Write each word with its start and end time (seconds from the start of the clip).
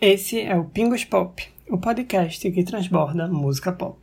Esse 0.00 0.40
é 0.40 0.54
o 0.54 0.64
Pingos 0.64 1.04
Pop, 1.04 1.44
o 1.68 1.76
podcast 1.76 2.48
que 2.52 2.62
transborda 2.62 3.26
música 3.26 3.72
pop. 3.72 3.98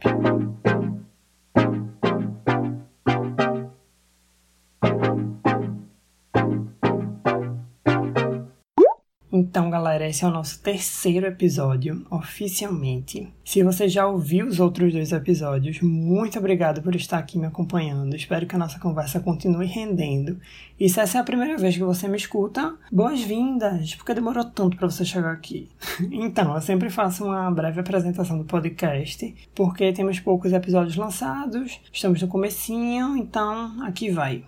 Então, 9.56 9.70
galera, 9.70 10.06
esse 10.06 10.26
é 10.26 10.28
o 10.28 10.32
nosso 10.32 10.62
terceiro 10.62 11.26
episódio, 11.28 12.06
oficialmente. 12.10 13.34
Se 13.46 13.64
você 13.64 13.88
já 13.88 14.06
ouviu 14.06 14.48
os 14.48 14.60
outros 14.60 14.92
dois 14.92 15.14
episódios, 15.14 15.80
muito 15.80 16.38
obrigado 16.38 16.82
por 16.82 16.94
estar 16.94 17.18
aqui 17.20 17.40
me 17.40 17.46
acompanhando. 17.46 18.18
Espero 18.18 18.46
que 18.46 18.54
a 18.54 18.60
nossa 18.60 18.78
conversa 18.78 19.22
continue 19.22 19.66
rendendo. 19.66 20.38
E 20.78 20.90
se 20.90 21.00
essa 21.00 21.20
é 21.20 21.22
a 21.22 21.24
primeira 21.24 21.58
vez 21.58 21.78
que 21.78 21.84
você 21.86 22.06
me 22.06 22.18
escuta, 22.18 22.76
boas-vindas, 22.92 23.96
porque 23.96 24.14
demorou 24.14 24.44
tanto 24.44 24.76
para 24.76 24.90
você 24.90 25.06
chegar 25.06 25.32
aqui. 25.32 25.70
então, 26.12 26.54
eu 26.54 26.62
sempre 26.62 26.90
faço 26.90 27.24
uma 27.24 27.50
breve 27.50 27.80
apresentação 27.80 28.38
do 28.38 28.44
podcast, 28.44 29.34
porque 29.56 29.94
temos 29.94 30.20
poucos 30.20 30.52
episódios 30.52 30.98
lançados, 30.98 31.80
estamos 31.94 32.22
no 32.22 32.28
comecinho, 32.28 33.16
então 33.16 33.82
aqui 33.86 34.10
vai. 34.10 34.44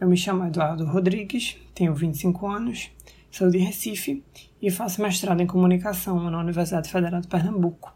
Eu 0.00 0.06
me 0.06 0.16
chamo 0.16 0.46
Eduardo 0.46 0.84
Rodrigues, 0.84 1.56
tenho 1.74 1.92
25 1.92 2.46
anos, 2.46 2.92
Sou 3.30 3.50
de 3.50 3.58
Recife 3.58 4.24
e 4.60 4.70
faço 4.70 5.02
mestrado 5.02 5.40
em 5.40 5.46
comunicação 5.46 6.30
na 6.30 6.40
Universidade 6.40 6.90
Federal 6.90 7.20
de 7.20 7.28
Pernambuco, 7.28 7.94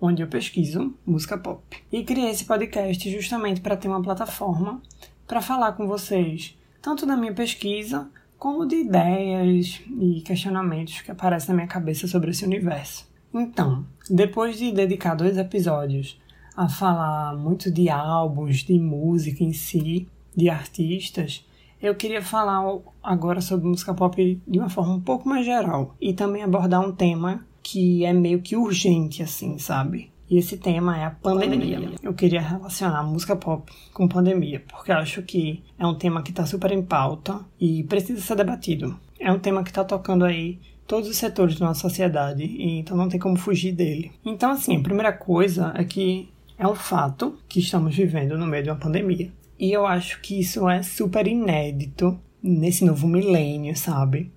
onde 0.00 0.22
eu 0.22 0.28
pesquiso 0.28 0.94
música 1.06 1.38
pop. 1.38 1.62
E 1.90 2.04
criei 2.04 2.30
esse 2.30 2.44
podcast 2.44 3.10
justamente 3.10 3.60
para 3.60 3.76
ter 3.76 3.88
uma 3.88 4.02
plataforma 4.02 4.80
para 5.26 5.40
falar 5.40 5.72
com 5.72 5.86
vocês, 5.86 6.56
tanto 6.82 7.06
da 7.06 7.16
minha 7.16 7.32
pesquisa, 7.32 8.08
como 8.38 8.66
de 8.66 8.76
ideias 8.76 9.80
e 9.88 10.20
questionamentos 10.20 11.00
que 11.00 11.10
aparecem 11.10 11.48
na 11.48 11.54
minha 11.54 11.66
cabeça 11.66 12.06
sobre 12.06 12.30
esse 12.30 12.44
universo. 12.44 13.08
Então, 13.32 13.86
depois 14.08 14.58
de 14.58 14.70
dedicar 14.70 15.14
dois 15.14 15.38
episódios 15.38 16.20
a 16.54 16.68
falar 16.68 17.36
muito 17.36 17.70
de 17.70 17.88
álbuns, 17.88 18.58
de 18.58 18.78
música 18.78 19.42
em 19.42 19.52
si, 19.52 20.06
de 20.36 20.50
artistas, 20.50 21.44
eu 21.84 21.94
queria 21.94 22.22
falar 22.22 22.62
agora 23.02 23.42
sobre 23.42 23.66
música 23.66 23.92
pop 23.92 24.40
de 24.46 24.58
uma 24.58 24.70
forma 24.70 24.94
um 24.94 25.00
pouco 25.00 25.28
mais 25.28 25.44
geral 25.44 25.94
e 26.00 26.14
também 26.14 26.42
abordar 26.42 26.80
um 26.80 26.90
tema 26.90 27.46
que 27.62 28.04
é 28.06 28.12
meio 28.12 28.40
que 28.40 28.56
urgente, 28.56 29.22
assim, 29.22 29.58
sabe? 29.58 30.10
E 30.28 30.38
esse 30.38 30.56
tema 30.56 30.98
é 30.98 31.04
a 31.04 31.10
pandemia. 31.10 31.90
Eu 32.02 32.14
queria 32.14 32.40
relacionar 32.40 33.02
música 33.02 33.36
pop 33.36 33.70
com 33.92 34.08
pandemia, 34.08 34.64
porque 34.66 34.90
eu 34.90 34.96
acho 34.96 35.22
que 35.22 35.62
é 35.78 35.86
um 35.86 35.94
tema 35.94 36.22
que 36.22 36.30
está 36.30 36.46
super 36.46 36.72
em 36.72 36.82
pauta 36.82 37.40
e 37.60 37.84
precisa 37.84 38.22
ser 38.22 38.36
debatido. 38.36 38.98
É 39.20 39.30
um 39.30 39.38
tema 39.38 39.62
que 39.62 39.68
está 39.68 39.84
tocando 39.84 40.24
aí 40.24 40.58
todos 40.86 41.08
os 41.08 41.16
setores 41.16 41.58
da 41.58 41.66
nossa 41.66 41.82
sociedade, 41.82 42.44
e 42.44 42.78
então 42.78 42.96
não 42.96 43.10
tem 43.10 43.20
como 43.20 43.36
fugir 43.36 43.72
dele. 43.72 44.12
Então, 44.24 44.50
assim, 44.50 44.78
a 44.78 44.82
primeira 44.82 45.12
coisa 45.12 45.72
é 45.76 45.84
que 45.84 46.30
é 46.58 46.66
um 46.66 46.74
fato 46.74 47.36
que 47.46 47.60
estamos 47.60 47.94
vivendo 47.94 48.38
no 48.38 48.46
meio 48.46 48.64
de 48.64 48.70
uma 48.70 48.76
pandemia. 48.76 49.30
E 49.58 49.72
eu 49.72 49.86
acho 49.86 50.20
que 50.20 50.38
isso 50.38 50.68
é 50.68 50.82
super 50.82 51.26
inédito 51.26 52.18
nesse 52.42 52.84
novo 52.84 53.06
milênio, 53.06 53.76
sabe? 53.76 54.30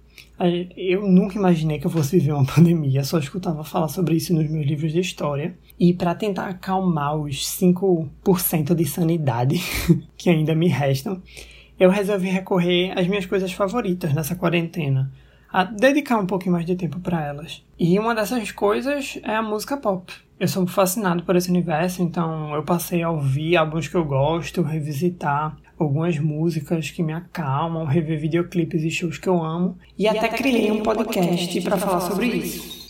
Eu 0.76 1.08
nunca 1.08 1.36
imaginei 1.36 1.80
que 1.80 1.88
eu 1.88 1.92
fosse 1.92 2.20
viver 2.20 2.32
uma 2.32 2.46
pandemia, 2.48 3.04
só 3.04 3.18
escutava 3.18 3.64
falar 3.64 3.88
sobre 3.88 4.16
isso 4.16 4.34
nos 4.34 4.50
meus 4.50 4.66
livros 4.66 4.92
de 4.92 5.00
história. 5.00 5.58
E 5.80 5.94
para 5.94 6.16
tentar 6.16 6.48
acalmar 6.48 7.16
os 7.16 7.48
5% 7.60 8.76
de 8.76 8.86
sanidade 8.86 9.60
que 10.16 10.30
ainda 10.30 10.56
me 10.56 10.68
restam, 10.68 11.22
eu 11.80 11.90
resolvi 11.90 12.30
recorrer 12.30 12.98
às 12.98 13.08
minhas 13.08 13.26
coisas 13.26 13.52
favoritas 13.52 14.14
nessa 14.14 14.36
quarentena, 14.36 15.12
a 15.52 15.64
dedicar 15.64 16.18
um 16.18 16.26
pouquinho 16.26 16.54
mais 16.54 16.66
de 16.66 16.76
tempo 16.76 17.00
para 17.00 17.24
elas. 17.24 17.64
E 17.80 17.98
uma 18.00 18.16
dessas 18.16 18.52
coisas 18.52 19.20
é 19.24 19.36
a 19.36 19.44
música 19.44 19.78
pop. 19.78 20.12
Eu 20.40 20.48
sou 20.48 20.68
fascinado 20.68 21.24
por 21.24 21.36
esse 21.36 21.50
universo, 21.50 22.04
então 22.04 22.54
eu 22.54 22.62
passei 22.62 23.02
a 23.02 23.10
ouvir 23.10 23.58
álbuns 23.58 23.88
que 23.88 23.96
eu 23.96 24.06
gosto, 24.06 24.62
revisitar 24.62 25.58
algumas 25.80 26.20
músicas 26.20 26.92
que 26.92 27.02
me 27.02 27.12
acalmam, 27.12 27.86
rever 27.86 28.20
videoclipes 28.20 28.84
e 28.84 28.92
shows 28.92 29.18
que 29.18 29.28
eu 29.28 29.44
amo, 29.44 29.80
e, 29.98 30.04
e 30.04 30.08
até, 30.08 30.20
até 30.20 30.30
criei 30.30 30.72
um 30.72 30.84
podcast 30.84 31.60
para 31.62 31.78
falar 31.78 32.02
sobre 32.02 32.28
isso. 32.28 32.88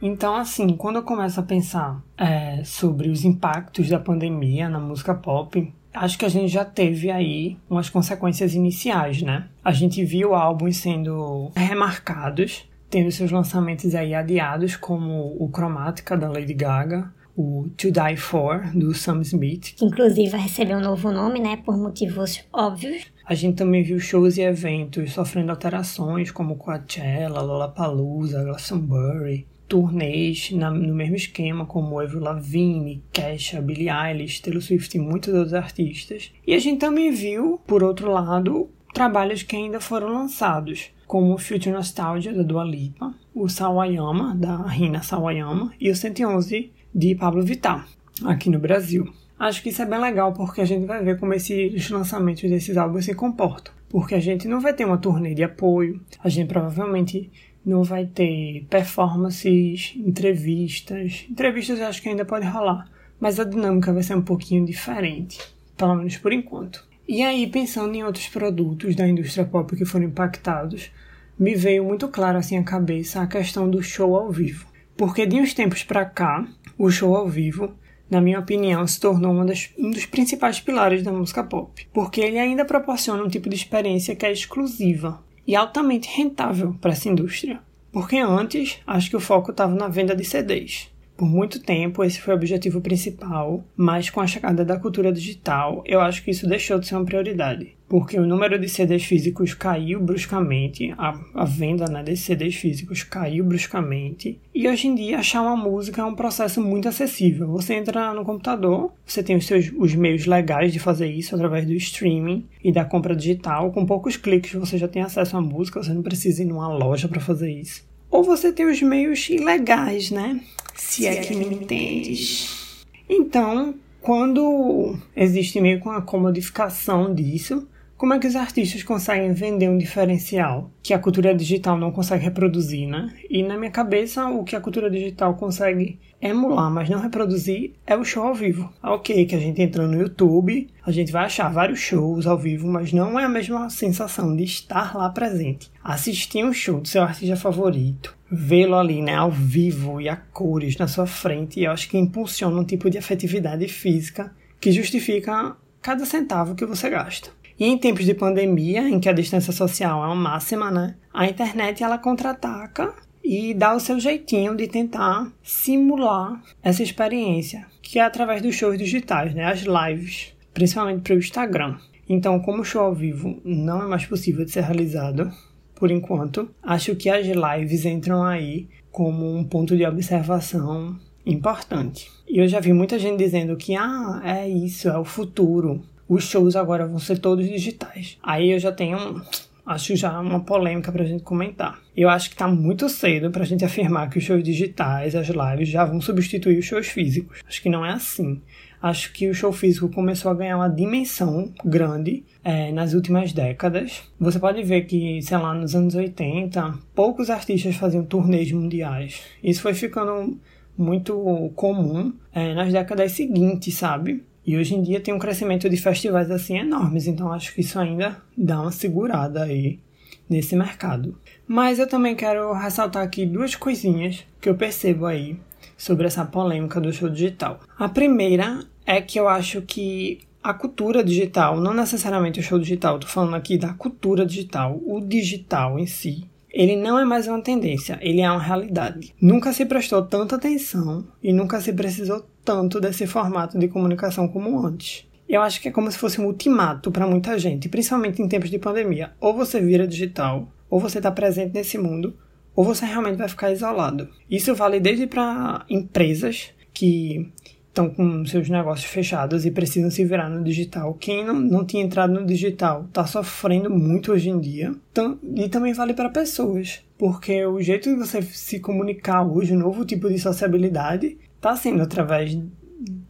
Então, 0.00 0.34
assim, 0.36 0.76
quando 0.76 0.96
eu 0.96 1.02
começo 1.02 1.40
a 1.40 1.42
pensar 1.42 2.02
é, 2.18 2.62
sobre 2.64 3.08
os 3.08 3.24
impactos 3.24 3.88
da 3.88 3.98
pandemia 3.98 4.68
na 4.68 4.78
música 4.78 5.14
pop, 5.14 5.72
acho 5.92 6.18
que 6.18 6.24
a 6.24 6.28
gente 6.28 6.48
já 6.48 6.66
teve 6.66 7.10
aí 7.10 7.56
umas 7.68 7.88
consequências 7.88 8.54
iniciais, 8.54 9.22
né? 9.22 9.48
A 9.64 9.72
gente 9.72 10.04
viu 10.04 10.34
álbuns 10.34 10.76
sendo 10.76 11.50
remarcados 11.56 12.67
tendo 12.90 13.10
seus 13.10 13.30
lançamentos 13.30 13.94
aí 13.94 14.14
adiados, 14.14 14.76
como 14.76 15.36
o 15.38 15.48
Cromática 15.48 16.16
da 16.16 16.28
Lady 16.28 16.54
Gaga, 16.54 17.12
o 17.36 17.68
To 17.76 17.92
Die 17.92 18.16
For 18.16 18.68
do 18.74 18.92
Sam 18.92 19.20
Smith. 19.20 19.76
Inclusive 19.80 20.30
vai 20.30 20.40
receber 20.40 20.74
um 20.74 20.80
novo 20.80 21.12
nome, 21.12 21.38
né, 21.38 21.56
por 21.64 21.76
motivos 21.76 22.44
óbvios. 22.52 23.06
A 23.24 23.34
gente 23.34 23.56
também 23.56 23.82
viu 23.82 24.00
shows 24.00 24.36
e 24.36 24.42
eventos 24.42 25.12
sofrendo 25.12 25.50
alterações, 25.50 26.32
como 26.32 26.56
Coachella, 26.56 27.40
Lollapalooza, 27.40 28.42
Glastonbury, 28.42 29.46
turnês 29.68 30.50
na, 30.50 30.70
no 30.70 30.94
mesmo 30.94 31.14
esquema 31.14 31.66
como 31.66 32.00
Avril 32.00 32.20
Lavigne, 32.20 33.04
Kesha, 33.12 33.60
Billie 33.60 33.90
Eilish, 33.90 34.40
Taylor 34.40 34.62
Swift 34.62 34.96
e 34.96 35.00
muitos 35.00 35.32
outros 35.32 35.54
artistas. 35.54 36.32
E 36.44 36.54
a 36.54 36.58
gente 36.58 36.80
também 36.80 37.12
viu, 37.12 37.60
por 37.66 37.84
outro 37.84 38.10
lado, 38.10 38.70
trabalhos 38.92 39.42
que 39.42 39.54
ainda 39.54 39.78
foram 39.78 40.08
lançados, 40.08 40.90
como 41.08 41.38
Future 41.38 41.72
Nostalgia 41.72 42.34
da 42.34 42.42
Dua 42.42 42.62
Lipa, 42.62 43.14
o 43.34 43.48
Sawayama 43.48 44.36
da 44.36 44.58
Rina 44.66 45.02
Sawayama 45.02 45.72
e 45.80 45.90
o 45.90 45.96
111 45.96 46.70
de 46.94 47.14
Pablo 47.14 47.42
Vittar, 47.42 47.88
aqui 48.26 48.50
no 48.50 48.58
Brasil. 48.58 49.10
Acho 49.38 49.62
que 49.62 49.70
isso 49.70 49.80
é 49.80 49.86
bem 49.86 49.98
legal 49.98 50.34
porque 50.34 50.60
a 50.60 50.66
gente 50.66 50.84
vai 50.84 51.02
ver 51.02 51.18
como 51.18 51.32
esses 51.32 51.88
lançamentos 51.88 52.42
desses 52.42 52.76
álbuns 52.76 53.06
se 53.06 53.14
comportam. 53.14 53.72
Porque 53.88 54.14
a 54.14 54.20
gente 54.20 54.46
não 54.46 54.60
vai 54.60 54.74
ter 54.74 54.84
uma 54.84 54.98
turnê 54.98 55.32
de 55.32 55.42
apoio, 55.42 55.98
a 56.22 56.28
gente 56.28 56.48
provavelmente 56.48 57.30
não 57.64 57.82
vai 57.82 58.04
ter 58.04 58.66
performances, 58.68 59.94
entrevistas. 59.96 61.24
Entrevistas 61.30 61.78
eu 61.78 61.86
acho 61.86 62.02
que 62.02 62.10
ainda 62.10 62.26
pode 62.26 62.46
rolar, 62.46 62.86
mas 63.18 63.40
a 63.40 63.44
dinâmica 63.44 63.94
vai 63.94 64.02
ser 64.02 64.14
um 64.14 64.22
pouquinho 64.22 64.66
diferente, 64.66 65.40
pelo 65.74 65.94
menos 65.94 66.18
por 66.18 66.34
enquanto. 66.34 66.86
E 67.08 67.22
aí, 67.22 67.46
pensando 67.46 67.94
em 67.94 68.04
outros 68.04 68.28
produtos 68.28 68.94
da 68.94 69.08
indústria 69.08 69.46
pop 69.46 69.74
que 69.74 69.86
foram 69.86 70.04
impactados, 70.04 70.90
me 71.38 71.54
veio 71.54 71.82
muito 71.82 72.06
claro 72.06 72.36
assim 72.36 72.58
à 72.58 72.62
cabeça 72.62 73.22
a 73.22 73.26
questão 73.26 73.70
do 73.70 73.82
show 73.82 74.14
ao 74.14 74.30
vivo. 74.30 74.66
Porque 74.94 75.24
de 75.24 75.40
uns 75.40 75.54
tempos 75.54 75.82
para 75.82 76.04
cá, 76.04 76.46
o 76.76 76.90
show 76.90 77.16
ao 77.16 77.26
vivo, 77.26 77.72
na 78.10 78.20
minha 78.20 78.38
opinião, 78.38 78.86
se 78.86 79.00
tornou 79.00 79.42
das, 79.46 79.70
um 79.78 79.90
dos 79.90 80.04
principais 80.04 80.60
pilares 80.60 81.02
da 81.02 81.10
música 81.10 81.42
pop. 81.42 81.88
Porque 81.94 82.20
ele 82.20 82.38
ainda 82.38 82.62
proporciona 82.66 83.24
um 83.24 83.28
tipo 83.28 83.48
de 83.48 83.56
experiência 83.56 84.14
que 84.14 84.26
é 84.26 84.30
exclusiva 84.30 85.24
e 85.46 85.56
altamente 85.56 86.14
rentável 86.14 86.76
para 86.78 86.92
essa 86.92 87.08
indústria. 87.08 87.58
Porque 87.90 88.18
antes, 88.18 88.80
acho 88.86 89.08
que 89.08 89.16
o 89.16 89.20
foco 89.20 89.50
estava 89.50 89.74
na 89.74 89.88
venda 89.88 90.14
de 90.14 90.24
CDs. 90.26 90.90
Por 91.18 91.28
muito 91.28 91.58
tempo, 91.58 92.04
esse 92.04 92.20
foi 92.20 92.32
o 92.32 92.36
objetivo 92.36 92.80
principal, 92.80 93.64
mas 93.76 94.08
com 94.08 94.20
a 94.20 94.26
chegada 94.28 94.64
da 94.64 94.78
cultura 94.78 95.12
digital, 95.12 95.82
eu 95.84 96.00
acho 96.00 96.22
que 96.22 96.30
isso 96.30 96.46
deixou 96.46 96.78
de 96.78 96.86
ser 96.86 96.94
uma 96.94 97.04
prioridade. 97.04 97.74
Porque 97.88 98.16
o 98.16 98.24
número 98.24 98.56
de 98.56 98.68
CDs 98.68 99.04
físicos 99.04 99.52
caiu 99.52 100.00
bruscamente, 100.00 100.94
a, 100.96 101.18
a 101.34 101.44
venda 101.44 101.86
né, 101.86 102.04
desses 102.04 102.24
CDs 102.24 102.54
físicos 102.54 103.02
caiu 103.02 103.44
bruscamente, 103.44 104.38
e 104.54 104.68
hoje 104.68 104.86
em 104.86 104.94
dia 104.94 105.18
achar 105.18 105.42
uma 105.42 105.56
música 105.56 106.02
é 106.02 106.04
um 106.04 106.14
processo 106.14 106.62
muito 106.62 106.86
acessível. 106.86 107.48
Você 107.48 107.74
entra 107.74 108.14
no 108.14 108.24
computador, 108.24 108.92
você 109.04 109.20
tem 109.20 109.34
os, 109.34 109.44
seus, 109.44 109.72
os 109.76 109.96
meios 109.96 110.24
legais 110.24 110.72
de 110.72 110.78
fazer 110.78 111.08
isso 111.08 111.34
através 111.34 111.66
do 111.66 111.72
streaming 111.72 112.46
e 112.62 112.70
da 112.70 112.84
compra 112.84 113.16
digital. 113.16 113.72
Com 113.72 113.84
poucos 113.84 114.16
cliques 114.16 114.52
você 114.52 114.78
já 114.78 114.86
tem 114.86 115.02
acesso 115.02 115.36
à 115.36 115.40
música, 115.40 115.82
você 115.82 115.92
não 115.92 116.02
precisa 116.02 116.42
ir 116.42 116.46
numa 116.46 116.68
loja 116.68 117.08
para 117.08 117.18
fazer 117.18 117.50
isso. 117.50 117.87
Ou 118.10 118.22
você 118.24 118.52
tem 118.52 118.66
os 118.66 118.80
meios 118.82 119.28
ilegais, 119.28 120.10
né? 120.10 120.40
Se 120.74 121.06
é 121.06 121.16
que 121.16 121.34
me 121.34 121.44
entendes. 121.44 122.84
Então, 123.08 123.74
quando 124.00 124.96
existe 125.16 125.60
meio 125.60 125.80
que 125.80 125.88
uma 125.88 126.02
comodificação 126.02 127.14
disso, 127.14 127.66
como 127.98 128.14
é 128.14 128.18
que 128.20 128.28
os 128.28 128.36
artistas 128.36 128.84
conseguem 128.84 129.32
vender 129.32 129.68
um 129.68 129.76
diferencial 129.76 130.70
que 130.80 130.94
a 130.94 130.98
cultura 131.00 131.34
digital 131.34 131.76
não 131.76 131.90
consegue 131.90 132.22
reproduzir, 132.22 132.88
né? 132.88 133.12
E 133.28 133.42
na 133.42 133.58
minha 133.58 133.72
cabeça, 133.72 134.24
o 134.28 134.44
que 134.44 134.54
a 134.54 134.60
cultura 134.60 134.88
digital 134.88 135.34
consegue 135.34 135.98
emular, 136.22 136.70
mas 136.70 136.88
não 136.88 137.00
reproduzir, 137.00 137.72
é 137.84 137.96
o 137.96 138.04
show 138.04 138.22
ao 138.22 138.34
vivo. 138.36 138.72
Ah, 138.80 138.94
ok, 138.94 139.26
que 139.26 139.34
a 139.34 139.40
gente 139.40 139.60
entrando 139.60 139.94
no 139.94 140.00
YouTube, 140.00 140.68
a 140.86 140.92
gente 140.92 141.10
vai 141.10 141.24
achar 141.24 141.52
vários 141.52 141.80
shows 141.80 142.24
ao 142.24 142.38
vivo, 142.38 142.68
mas 142.68 142.92
não 142.92 143.18
é 143.18 143.24
a 143.24 143.28
mesma 143.28 143.68
sensação 143.68 144.34
de 144.36 144.44
estar 144.44 144.96
lá 144.96 145.10
presente. 145.10 145.68
Assistir 145.82 146.44
um 146.44 146.52
show 146.52 146.80
do 146.80 146.86
seu 146.86 147.02
artista 147.02 147.34
favorito, 147.34 148.16
vê-lo 148.30 148.76
ali, 148.76 149.02
né, 149.02 149.16
ao 149.16 149.30
vivo 149.32 150.00
e 150.00 150.08
a 150.08 150.14
cores 150.14 150.76
na 150.76 150.86
sua 150.86 151.06
frente, 151.08 151.60
eu 151.60 151.72
acho 151.72 151.88
que 151.88 151.98
impulsiona 151.98 152.60
um 152.60 152.64
tipo 152.64 152.88
de 152.88 152.96
afetividade 152.96 153.66
física 153.66 154.32
que 154.60 154.70
justifica 154.70 155.56
cada 155.80 156.04
centavo 156.04 156.54
que 156.54 156.66
você 156.66 156.90
gasta. 156.90 157.30
E 157.58 157.66
em 157.66 157.76
tempos 157.76 158.04
de 158.04 158.14
pandemia, 158.14 158.88
em 158.88 159.00
que 159.00 159.08
a 159.08 159.12
distância 159.12 159.52
social 159.52 160.02
é 160.02 160.06
uma 160.06 160.14
máxima, 160.14 160.70
né? 160.70 160.94
A 161.12 161.26
internet 161.26 161.82
ela 161.82 161.98
contra-ataca 161.98 162.94
e 163.24 163.52
dar 163.52 163.74
o 163.74 163.80
seu 163.80 163.98
jeitinho 163.98 164.56
de 164.56 164.68
tentar 164.68 165.32
simular 165.42 166.40
essa 166.62 166.82
experiência, 166.82 167.66
que 167.82 167.98
é 167.98 168.02
através 168.02 168.40
dos 168.40 168.54
shows 168.54 168.78
digitais, 168.78 169.34
né? 169.34 169.44
As 169.44 169.62
lives, 169.62 170.32
principalmente 170.54 171.02
para 171.02 171.14
o 171.14 171.18
Instagram. 171.18 171.76
Então, 172.08 172.38
como 172.40 172.62
o 172.62 172.64
show 172.64 172.82
ao 172.82 172.94
vivo 172.94 173.40
não 173.44 173.82
é 173.82 173.86
mais 173.86 174.06
possível 174.06 174.44
de 174.44 174.52
ser 174.52 174.62
realizado 174.62 175.30
por 175.74 175.90
enquanto, 175.90 176.48
acho 176.62 176.96
que 176.96 177.08
as 177.10 177.26
lives 177.26 177.84
entram 177.84 178.24
aí 178.24 178.68
como 178.90 179.36
um 179.36 179.44
ponto 179.44 179.76
de 179.76 179.84
observação 179.84 180.98
importante. 181.24 182.10
E 182.28 182.38
eu 182.38 182.48
já 182.48 182.60
vi 182.60 182.72
muita 182.72 182.98
gente 182.98 183.18
dizendo 183.18 183.56
que 183.56 183.76
ah, 183.76 184.20
é 184.24 184.48
isso, 184.48 184.88
é 184.88 184.98
o 184.98 185.04
futuro. 185.04 185.82
Os 186.08 186.24
shows 186.24 186.56
agora 186.56 186.86
vão 186.86 186.98
ser 186.98 187.18
todos 187.18 187.46
digitais. 187.46 188.18
Aí 188.22 188.52
eu 188.52 188.58
já 188.58 188.72
tenho 188.72 189.22
acho 189.68 189.94
já 189.94 190.18
uma 190.18 190.40
polêmica 190.40 190.90
para 190.90 191.02
a 191.02 191.06
gente 191.06 191.22
comentar. 191.22 191.78
Eu 191.94 192.08
acho 192.08 192.30
que 192.30 192.34
está 192.34 192.48
muito 192.48 192.88
cedo 192.88 193.30
para 193.30 193.42
a 193.42 193.46
gente 193.46 193.64
afirmar 193.64 194.08
que 194.08 194.18
os 194.18 194.24
shows 194.24 194.42
digitais, 194.42 195.14
as 195.14 195.28
lives, 195.28 195.68
já 195.68 195.84
vão 195.84 196.00
substituir 196.00 196.58
os 196.58 196.64
shows 196.64 196.86
físicos. 196.88 197.40
Acho 197.46 197.62
que 197.62 197.68
não 197.68 197.84
é 197.84 197.92
assim. 197.92 198.40
Acho 198.80 199.12
que 199.12 199.28
o 199.28 199.34
show 199.34 199.52
físico 199.52 199.88
começou 199.88 200.30
a 200.30 200.34
ganhar 200.34 200.56
uma 200.56 200.68
dimensão 200.68 201.52
grande 201.64 202.24
é, 202.44 202.70
nas 202.72 202.94
últimas 202.94 203.32
décadas. 203.32 204.02
Você 204.18 204.38
pode 204.38 204.62
ver 204.62 204.82
que, 204.82 205.20
sei 205.20 205.36
lá, 205.36 205.52
nos 205.52 205.74
anos 205.74 205.94
80, 205.94 206.74
poucos 206.94 207.28
artistas 207.28 207.74
faziam 207.74 208.04
turnês 208.04 208.50
mundiais. 208.52 209.20
Isso 209.42 209.60
foi 209.60 209.74
ficando 209.74 210.38
muito 210.76 211.52
comum 211.56 212.12
é, 212.32 212.54
nas 212.54 212.72
décadas 212.72 213.12
seguintes, 213.12 213.74
sabe? 213.74 214.22
E 214.48 214.56
hoje 214.56 214.74
em 214.74 214.80
dia 214.80 214.98
tem 214.98 215.12
um 215.12 215.18
crescimento 215.18 215.68
de 215.68 215.76
festivais 215.76 216.30
assim 216.30 216.56
enormes, 216.56 217.06
então 217.06 217.30
acho 217.30 217.54
que 217.54 217.60
isso 217.60 217.78
ainda 217.78 218.16
dá 218.34 218.62
uma 218.62 218.72
segurada 218.72 219.42
aí 219.42 219.78
nesse 220.26 220.56
mercado. 220.56 221.14
Mas 221.46 221.78
eu 221.78 221.86
também 221.86 222.16
quero 222.16 222.54
ressaltar 222.54 223.02
aqui 223.02 223.26
duas 223.26 223.54
coisinhas 223.54 224.24
que 224.40 224.48
eu 224.48 224.54
percebo 224.54 225.04
aí 225.04 225.38
sobre 225.76 226.06
essa 226.06 226.24
polêmica 226.24 226.80
do 226.80 226.90
show 226.90 227.10
digital. 227.10 227.60
A 227.78 227.90
primeira 227.90 228.64
é 228.86 229.02
que 229.02 229.20
eu 229.20 229.28
acho 229.28 229.60
que 229.60 230.20
a 230.42 230.54
cultura 230.54 231.04
digital, 231.04 231.60
não 231.60 231.74
necessariamente 231.74 232.40
o 232.40 232.42
show 232.42 232.58
digital, 232.58 232.98
tô 232.98 233.06
falando 233.06 233.36
aqui 233.36 233.58
da 233.58 233.74
cultura 233.74 234.24
digital, 234.24 234.80
o 234.86 234.98
digital 234.98 235.78
em 235.78 235.86
si, 235.86 236.24
ele 236.58 236.74
não 236.74 236.98
é 236.98 237.04
mais 237.04 237.28
uma 237.28 237.40
tendência, 237.40 237.96
ele 238.02 238.20
é 238.20 238.28
uma 238.28 238.42
realidade. 238.42 239.14
Nunca 239.22 239.52
se 239.52 239.64
prestou 239.64 240.02
tanta 240.02 240.34
atenção 240.34 241.06
e 241.22 241.32
nunca 241.32 241.60
se 241.60 241.72
precisou 241.72 242.26
tanto 242.44 242.80
desse 242.80 243.06
formato 243.06 243.56
de 243.56 243.68
comunicação 243.68 244.26
como 244.26 244.58
antes. 244.66 245.06
Eu 245.28 245.40
acho 245.40 245.60
que 245.60 245.68
é 245.68 245.70
como 245.70 245.88
se 245.88 245.96
fosse 245.96 246.20
um 246.20 246.26
ultimato 246.26 246.90
para 246.90 247.06
muita 247.06 247.38
gente, 247.38 247.68
principalmente 247.68 248.20
em 248.20 248.26
tempos 248.26 248.50
de 248.50 248.58
pandemia. 248.58 249.12
Ou 249.20 249.32
você 249.34 249.60
vira 249.60 249.86
digital, 249.86 250.48
ou 250.68 250.80
você 250.80 250.98
está 250.98 251.12
presente 251.12 251.54
nesse 251.54 251.78
mundo, 251.78 252.16
ou 252.56 252.64
você 252.64 252.84
realmente 252.84 253.18
vai 253.18 253.28
ficar 253.28 253.52
isolado. 253.52 254.08
Isso 254.28 254.52
vale 254.52 254.80
desde 254.80 255.06
para 255.06 255.64
empresas 255.70 256.50
que 256.74 257.30
estão 257.78 257.88
com 257.88 258.26
seus 258.26 258.48
negócios 258.48 258.90
fechados 258.90 259.46
e 259.46 259.50
precisam 259.50 259.90
se 259.90 260.04
virar 260.04 260.28
no 260.28 260.42
digital. 260.42 260.94
Quem 260.94 261.24
não, 261.24 261.34
não 261.34 261.64
tinha 261.64 261.84
entrado 261.84 262.12
no 262.12 262.26
digital 262.26 262.84
está 262.88 263.06
sofrendo 263.06 263.70
muito 263.70 264.12
hoje 264.12 264.28
em 264.28 264.40
dia. 264.40 264.74
Então, 264.90 265.18
e 265.36 265.48
também 265.48 265.72
vale 265.72 265.94
para 265.94 266.10
pessoas, 266.10 266.82
porque 266.98 267.46
o 267.46 267.60
jeito 267.62 267.88
de 267.88 267.96
você 267.96 268.20
se 268.22 268.58
comunicar 268.58 269.22
hoje, 269.22 269.54
o 269.54 269.58
novo 269.58 269.84
tipo 269.84 270.08
de 270.08 270.18
sociabilidade, 270.18 271.16
está 271.36 271.54
sendo 271.54 271.82
através 271.82 272.36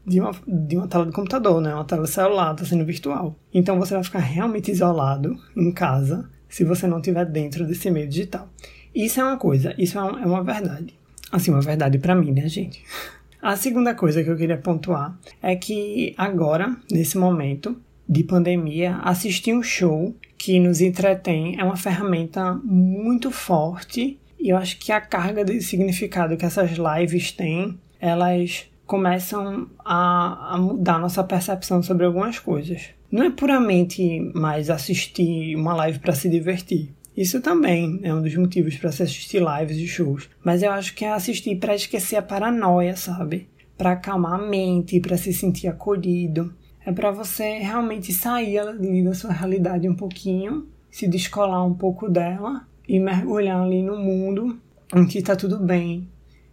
de 0.06 0.20
uma, 0.20 0.32
de 0.46 0.76
uma 0.76 0.86
tela 0.86 1.06
de 1.06 1.12
computador, 1.12 1.60
né? 1.60 1.74
Uma 1.74 1.84
tela 1.84 2.06
celular, 2.06 2.52
está 2.52 2.66
sendo 2.66 2.84
virtual. 2.84 3.38
Então 3.52 3.78
você 3.78 3.94
vai 3.94 4.04
ficar 4.04 4.20
realmente 4.20 4.70
isolado 4.70 5.34
em 5.56 5.72
casa 5.72 6.28
se 6.48 6.64
você 6.64 6.86
não 6.86 6.98
estiver 6.98 7.24
dentro 7.24 7.66
desse 7.66 7.90
meio 7.90 8.08
digital. 8.08 8.48
Isso 8.94 9.20
é 9.20 9.24
uma 9.24 9.36
coisa, 9.36 9.74
isso 9.78 9.98
é 9.98 10.02
é 10.02 10.26
uma 10.26 10.42
verdade. 10.42 10.94
Assim, 11.30 11.50
uma 11.50 11.60
verdade 11.60 11.98
para 11.98 12.14
mim, 12.14 12.32
né, 12.32 12.48
gente? 12.48 12.82
A 13.40 13.56
segunda 13.56 13.94
coisa 13.94 14.22
que 14.22 14.30
eu 14.30 14.36
queria 14.36 14.58
pontuar 14.58 15.16
é 15.40 15.54
que 15.54 16.14
agora, 16.18 16.76
nesse 16.90 17.16
momento 17.16 17.76
de 18.08 18.24
pandemia, 18.24 18.96
assistir 18.96 19.54
um 19.54 19.62
show 19.62 20.14
que 20.36 20.58
nos 20.58 20.80
entretém 20.80 21.58
é 21.58 21.64
uma 21.64 21.76
ferramenta 21.76 22.54
muito 22.64 23.30
forte 23.30 24.18
e 24.40 24.48
eu 24.50 24.56
acho 24.56 24.78
que 24.78 24.90
a 24.90 25.00
carga 25.00 25.44
de 25.44 25.60
significado 25.60 26.36
que 26.36 26.44
essas 26.44 26.72
lives 26.72 27.32
têm, 27.32 27.78
elas 28.00 28.66
começam 28.86 29.68
a, 29.84 30.54
a 30.54 30.58
mudar 30.58 30.98
nossa 30.98 31.22
percepção 31.22 31.82
sobre 31.82 32.06
algumas 32.06 32.38
coisas. 32.38 32.88
Não 33.10 33.24
é 33.24 33.30
puramente 33.30 34.20
mais 34.34 34.70
assistir 34.70 35.54
uma 35.56 35.74
live 35.74 35.98
para 35.98 36.14
se 36.14 36.28
divertir. 36.28 36.90
Isso 37.18 37.40
também 37.40 37.98
é 38.04 38.14
um 38.14 38.22
dos 38.22 38.36
motivos 38.36 38.76
para 38.76 38.92
se 38.92 39.02
assistir 39.02 39.42
lives 39.42 39.76
e 39.76 39.88
shows. 39.88 40.30
Mas 40.44 40.62
eu 40.62 40.70
acho 40.70 40.94
que 40.94 41.04
é 41.04 41.10
assistir 41.10 41.56
para 41.56 41.74
esquecer 41.74 42.14
a 42.14 42.22
paranoia, 42.22 42.94
sabe? 42.94 43.48
Para 43.76 43.90
acalmar 43.90 44.34
a 44.34 44.48
mente, 44.48 45.00
para 45.00 45.16
se 45.16 45.32
sentir 45.32 45.66
acolhido. 45.66 46.54
É 46.86 46.92
para 46.92 47.10
você 47.10 47.58
realmente 47.58 48.12
sair 48.12 48.60
ali 48.60 49.02
da 49.02 49.14
sua 49.14 49.32
realidade 49.32 49.88
um 49.88 49.96
pouquinho, 49.96 50.68
se 50.92 51.08
descolar 51.08 51.66
um 51.66 51.74
pouco 51.74 52.08
dela 52.08 52.64
e 52.86 53.00
mergulhar 53.00 53.64
ali 53.64 53.82
no 53.82 53.98
mundo 53.98 54.56
em 54.94 55.04
que 55.04 55.18
está 55.18 55.34
tudo 55.34 55.58
bem, 55.58 56.08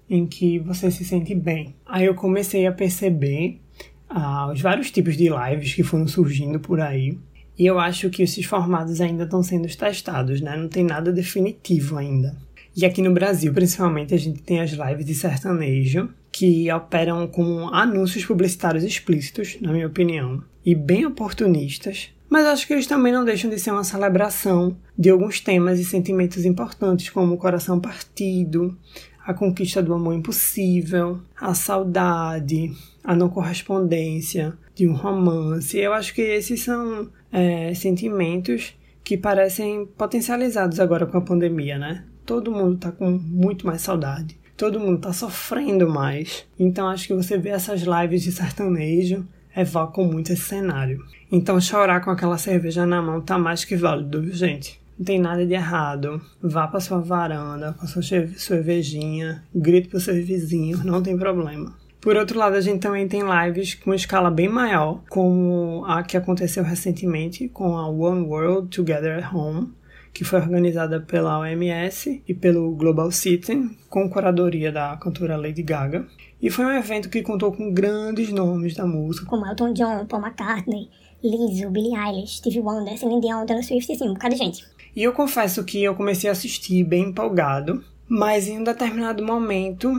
em 0.10 0.26
que 0.26 0.58
você 0.58 0.90
se 0.90 1.06
sente 1.06 1.36
bem. 1.36 1.76
Aí 1.86 2.08
eu 2.08 2.16
comecei 2.16 2.66
a 2.66 2.72
perceber 2.72 3.62
ah, 4.10 4.50
os 4.52 4.62
vários 4.62 4.90
tipos 4.90 5.16
de 5.16 5.30
lives 5.30 5.76
que 5.76 5.84
foram 5.84 6.08
surgindo 6.08 6.60
por 6.60 6.82
aí 6.82 7.20
e 7.57 7.66
eu 7.66 7.80
acho 7.80 8.10
que 8.10 8.24
esses 8.24 8.46
formatos 8.46 9.00
ainda 9.00 9.24
estão 9.24 9.42
sendo 9.42 9.68
testados, 9.68 10.42
né? 10.42 10.56
Não 10.57 10.68
tem 10.68 10.84
nada 10.84 11.12
definitivo 11.12 11.98
ainda. 11.98 12.36
E 12.75 12.86
aqui 12.86 13.02
no 13.02 13.13
Brasil, 13.13 13.54
principalmente, 13.54 14.13
a 14.13 14.18
gente 14.18 14.42
tem 14.42 14.60
as 14.60 14.72
lives 14.72 15.06
de 15.06 15.16
sertanejo, 15.16 16.10
que 16.31 16.69
operam 16.69 17.25
com 17.28 17.69
anúncios 17.74 18.25
publicitários 18.25 18.84
explícitos, 18.84 19.57
na 19.62 19.72
minha 19.72 19.88
opinião, 19.88 20.44
e 20.66 20.75
bem 20.75 21.06
oportunistas, 21.06 22.10
mas 22.30 22.46
acho 22.46 22.68
que 22.68 22.74
eles 22.74 22.88
também 22.88 23.13
não 23.13 23.24
deixam 23.24 23.50
de 23.50 23.58
ser 23.58 23.72
uma 23.72 23.86
celebração 23.86 24.75
de 24.98 25.10
alguns 25.10 25.40
temas 25.40 25.80
e 25.80 25.86
sentimentos 25.86 26.44
importantes, 26.44 27.10
como 27.10 27.34
o 27.34 27.38
coração 27.38 27.80
partido, 27.80 28.78
a 29.25 29.34
conquista 29.34 29.81
do 29.81 29.94
amor 29.94 30.13
impossível, 30.13 31.22
a 31.40 31.54
saudade, 31.54 32.74
a 33.04 33.16
não 33.16 33.30
correspondência 33.30 34.54
de 34.75 34.88
um 34.88 34.94
romance. 34.94 35.78
Eu 35.78 35.94
acho 35.94 36.13
que 36.13 36.22
esses 36.22 36.62
são 36.62 37.10
é, 37.36 37.74
sentimentos 37.74 38.74
que 39.04 39.18
parecem 39.18 39.86
potencializados 39.86 40.80
agora 40.80 41.06
com 41.06 41.18
a 41.18 41.22
pandemia, 41.22 41.78
né? 41.78 42.06
Todo 42.26 42.50
mundo 42.50 42.78
tá 42.78 42.94
com 42.94 43.12
muito 43.12 43.68
mais 43.68 43.82
saudade. 43.82 44.40
Todo 44.56 44.80
mundo 44.80 45.02
tá 45.02 45.12
sofrendo 45.12 45.88
mais. 45.89 46.48
Então 46.58 46.88
acho 46.88 47.08
que 47.08 47.13
você 47.13 47.38
vê 47.38 47.50
essas 47.50 47.82
lives 47.82 48.24
de 48.24 48.32
sertanejo 48.32 49.27
evocam 49.56 50.06
muito 50.06 50.32
esse 50.32 50.44
cenário. 50.44 51.04
Então 51.30 51.60
chorar 51.60 52.00
com 52.00 52.10
aquela 52.10 52.38
cerveja 52.38 52.86
na 52.86 53.01
mão 53.01 53.20
tá 53.20 53.38
mais 53.38 53.65
que 53.65 53.75
válido, 53.75 54.32
gente? 54.32 54.80
Não 54.98 55.06
tem 55.06 55.20
nada 55.20 55.46
de 55.46 55.54
errado. 55.54 56.22
Vá 56.42 56.68
para 56.68 56.80
sua 56.80 57.00
varanda 57.00 57.74
com 57.74 57.84
a 57.84 57.88
sua 57.88 58.01
cervejinha, 58.01 59.44
grite 59.54 59.89
para 59.89 60.00
seus 60.00 60.25
vizinhos, 60.25 60.86
não 60.86 61.04
tem 61.04 61.18
problema. 61.18 61.75
Por 62.06 62.18
outro 62.18 62.38
lado, 62.38 62.56
a 62.56 62.62
gente 62.62 62.82
também 62.82 63.08
tem 63.08 63.24
lives 63.24 63.74
com 63.74 63.92
escala 63.92 64.30
bem 64.30 64.48
maior, 64.48 65.02
como 65.10 65.84
a 65.88 66.04
que 66.04 66.16
aconteceu 66.16 66.64
recentemente 66.64 67.50
com 67.50 67.76
a 67.76 67.90
One 67.90 68.28
World 68.28 68.68
Together 68.68 69.18
at 69.18 69.34
Home, 69.34 69.74
que 70.14 70.24
foi 70.24 70.40
organizada 70.40 71.02
pela 71.02 71.40
OMS 71.40 72.22
e 72.28 72.32
pelo 72.36 72.76
Global 72.76 73.10
Citizen, 73.10 73.76
com 73.90 74.08
curadoria 74.08 74.72
da 74.72 74.96
cantora 74.98 75.36
Lady 75.36 75.64
Gaga. 75.64 76.06
E 76.40 76.52
foi 76.52 76.66
um 76.66 76.78
evento 76.78 77.10
que 77.10 77.24
contou 77.24 77.52
com 77.52 77.74
grandes 77.74 78.30
nomes 78.30 78.76
da 78.76 78.86
música. 78.86 79.26
Como 79.26 79.44
Elton 79.44 79.74
John, 79.74 80.06
Paul 80.06 80.22
McCartney, 80.22 80.88
Lizzo, 81.24 81.72
Billie 81.72 81.98
Eilish, 81.98 82.38
Stevie 82.38 82.60
Wonder, 82.60 82.96
Celine 83.00 83.20
Dion, 83.20 83.48
Taylor 83.48 83.64
Swift, 83.64 83.92
assim, 83.92 84.10
um 84.10 84.14
bocado 84.14 84.36
de 84.36 84.42
gente. 84.42 84.64
E 84.96 85.02
eu 85.02 85.12
confesso 85.12 85.64
que 85.64 85.84
eu 85.84 85.96
comecei 85.96 86.30
a 86.30 86.34
assistir 86.34 86.84
bem 86.84 87.06
empolgado, 87.06 87.84
mas 88.08 88.48
em 88.48 88.60
um 88.60 88.64
determinado 88.64 89.26
momento 89.26 89.92